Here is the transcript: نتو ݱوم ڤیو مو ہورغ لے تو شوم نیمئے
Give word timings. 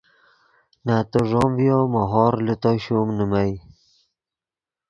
نتو 0.85 1.21
ݱوم 1.29 1.51
ڤیو 1.57 1.79
مو 1.91 2.01
ہورغ 2.11 2.39
لے 2.45 2.55
تو 2.61 2.69
شوم 2.83 3.07
نیمئے 3.17 3.53